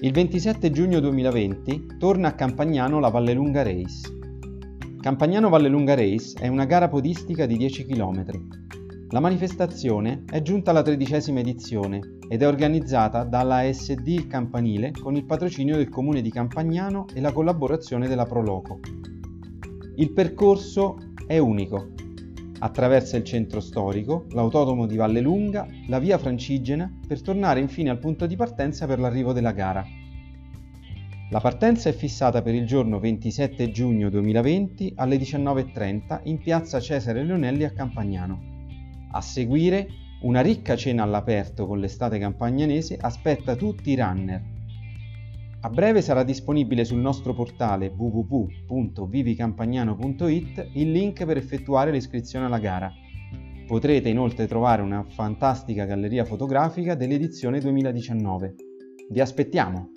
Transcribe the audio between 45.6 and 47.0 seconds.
A breve sarà disponibile sul